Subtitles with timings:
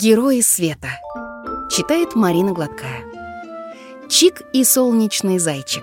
[0.00, 0.90] Герои света.
[1.68, 3.04] Читает Марина Гладкая.
[4.08, 5.82] Чик и солнечный зайчик.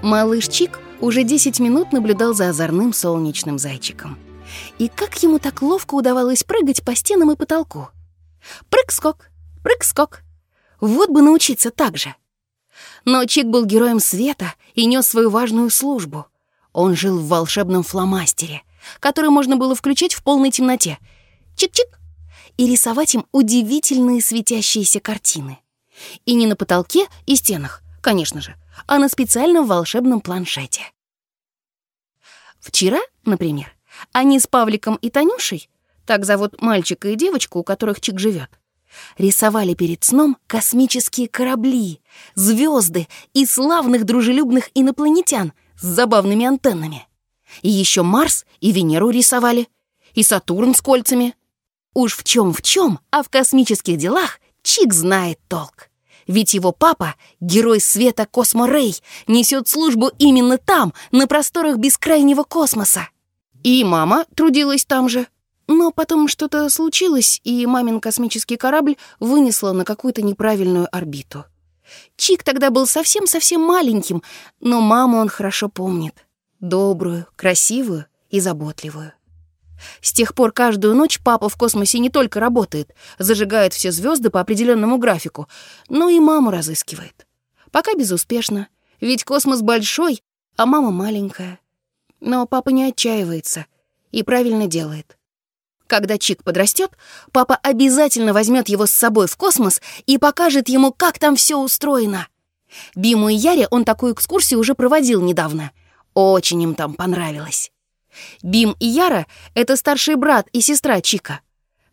[0.00, 4.18] Малыш Чик уже 10 минут наблюдал за озорным солнечным зайчиком.
[4.78, 7.90] И как ему так ловко удавалось прыгать по стенам и потолку.
[8.70, 9.28] Прыг-скок,
[9.62, 10.22] прыг-скок.
[10.80, 12.14] Вот бы научиться так же.
[13.04, 16.28] Но Чик был героем света и нес свою важную службу.
[16.72, 18.62] Он жил в волшебном фломастере,
[19.00, 20.96] который можно было включать в полной темноте.
[21.58, 21.95] Чик-чик!
[22.56, 25.58] И рисовать им удивительные светящиеся картины.
[26.24, 28.54] И не на потолке и стенах, конечно же,
[28.86, 30.82] а на специальном волшебном планшете.
[32.60, 33.76] Вчера, например,
[34.12, 35.68] они с Павликом и Танюшей,
[36.04, 38.50] так зовут мальчика и девочку, у которых Чик живет,
[39.18, 42.00] рисовали перед сном космические корабли,
[42.34, 47.06] звезды и славных дружелюбных инопланетян с забавными антеннами.
[47.62, 49.68] И еще Марс и Венеру рисовали,
[50.14, 51.34] и Сатурн с кольцами.
[51.96, 55.88] Уж в чем в чем, а в космических делах Чик знает толк.
[56.26, 58.94] Ведь его папа, герой света Космо Рэй,
[59.26, 63.08] несет службу именно там, на просторах бескрайнего космоса.
[63.62, 65.26] И мама трудилась там же.
[65.68, 71.46] Но потом что-то случилось, и мамин космический корабль вынесло на какую-то неправильную орбиту.
[72.18, 74.22] Чик тогда был совсем-совсем маленьким,
[74.60, 76.26] но маму он хорошо помнит.
[76.60, 79.14] Добрую, красивую и заботливую.
[80.00, 84.40] С тех пор каждую ночь папа в космосе не только работает, зажигает все звезды по
[84.40, 85.48] определенному графику,
[85.88, 87.26] но и маму разыскивает.
[87.70, 88.68] Пока безуспешно,
[89.00, 90.22] ведь космос большой,
[90.56, 91.58] а мама маленькая.
[92.20, 93.66] Но папа не отчаивается
[94.12, 95.16] и правильно делает.
[95.86, 96.90] Когда Чик подрастет,
[97.32, 102.26] папа обязательно возьмет его с собой в космос и покажет ему, как там все устроено.
[102.94, 105.70] Биму и Яре он такую экскурсию уже проводил недавно.
[106.14, 107.70] Очень им там понравилось.
[108.42, 111.40] Бим и Яра— это старший брат и сестра Чика.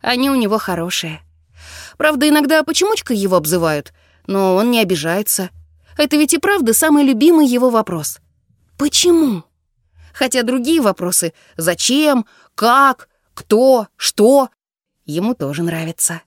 [0.00, 1.20] Они у него хорошие.
[1.96, 3.92] Правда, иногда почемучкой его обзывают,
[4.26, 5.50] но он не обижается.
[5.96, 8.18] Это ведь и правда самый любимый его вопрос.
[8.76, 9.44] Почему?
[10.12, 14.50] Хотя другие вопросы— зачем, как, кто, что—
[15.06, 16.22] ему тоже нравятся.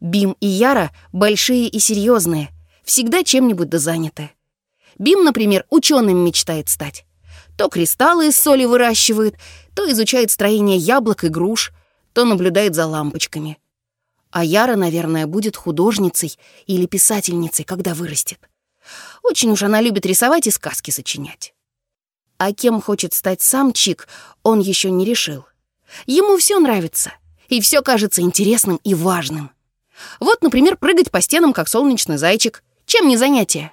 [0.00, 2.50] Бим и Яра большие и серьезные,
[2.84, 4.30] всегда чем-нибудь да заняты.
[4.98, 7.05] Бим, например, ученым мечтает стать.
[7.56, 9.36] То кристаллы из соли выращивает,
[9.74, 11.72] то изучает строение яблок и груш,
[12.12, 13.58] то наблюдает за лампочками.
[14.30, 18.38] А Яра, наверное, будет художницей или писательницей, когда вырастет.
[19.22, 21.54] Очень уж она любит рисовать и сказки сочинять.
[22.38, 24.08] А кем хочет стать сам Чик,
[24.42, 25.46] он еще не решил.
[26.06, 27.12] Ему все нравится,
[27.48, 29.50] и все кажется интересным и важным.
[30.20, 32.62] Вот, например, прыгать по стенам, как солнечный зайчик.
[32.84, 33.72] Чем не занятие?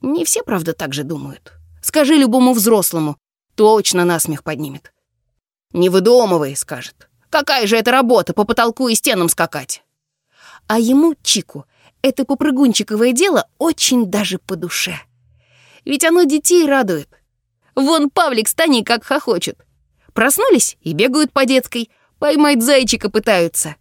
[0.00, 1.52] Не все, правда, так же думают.
[1.82, 3.16] Скажи любому взрослому,
[3.54, 4.92] точно насмех поднимет.
[5.72, 7.08] «Не выдумывай»,— скажет.
[7.30, 9.82] «Какая же это работа, по потолку и стенам скакать?»
[10.66, 11.66] А ему, Чику,
[12.02, 15.00] это попрыгунчиковое дело очень даже по душе.
[15.84, 17.08] Ведь оно детей радует.
[17.74, 19.58] Вон Павлик с Таней как хохочет.
[20.12, 23.76] Проснулись и бегают по детской, поймать зайчика пытаются.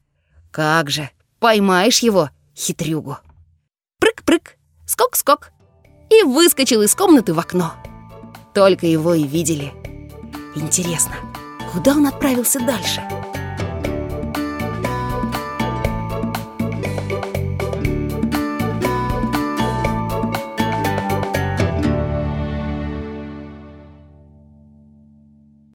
[0.52, 1.10] Как же,
[1.40, 3.18] поймаешь его, хитрюгу.
[4.00, 5.52] Прыг-прыг, скок-скок.
[6.10, 7.74] И выскочил из комнаты в окно.
[8.58, 9.72] Только его и видели.
[10.56, 11.14] Интересно,
[11.72, 13.04] куда он отправился дальше?